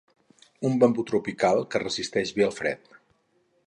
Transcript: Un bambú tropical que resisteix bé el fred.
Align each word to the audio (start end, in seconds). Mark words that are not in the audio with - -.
Un 0.69 0.79
bambú 0.85 1.05
tropical 1.11 1.63
que 1.75 1.83
resisteix 1.87 2.35
bé 2.41 2.51
el 2.51 2.59
fred. 2.61 3.03